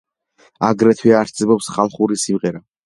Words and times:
აგრეთვე 0.69 1.15
არსებობს 1.21 1.71
ხალხური 1.77 2.23
სიმღერა. 2.29 2.69